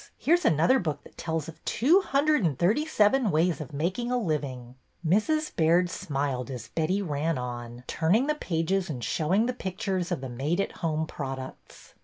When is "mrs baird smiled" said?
5.05-6.49